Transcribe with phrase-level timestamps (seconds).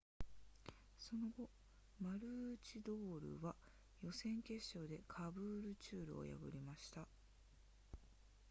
[0.97, 1.47] その後
[1.99, 3.55] マルーチドールは
[4.01, 7.07] 予選決勝でカブールチュールを破りました